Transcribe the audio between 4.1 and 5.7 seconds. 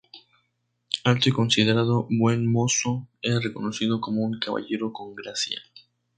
un caballero con gracia.